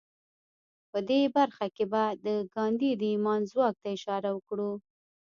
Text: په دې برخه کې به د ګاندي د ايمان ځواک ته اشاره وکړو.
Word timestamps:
په 0.91 0.99
دې 1.09 1.21
برخه 1.35 1.65
کې 1.75 1.85
به 1.91 2.03
د 2.25 2.27
ګاندي 2.55 2.91
د 2.97 3.01
ايمان 3.13 3.41
ځواک 3.51 3.75
ته 3.81 3.87
اشاره 3.95 4.29
وکړو. 4.33 4.71